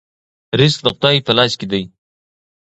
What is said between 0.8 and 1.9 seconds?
د خدای په لاس کې دی.